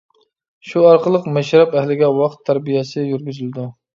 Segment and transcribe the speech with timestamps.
[0.69, 3.67] شۇ ئارقىلىق مەشرەپ ئەھلىگە ۋاقىت تەربىيەسى يۈرگۈزۈلىدۇ.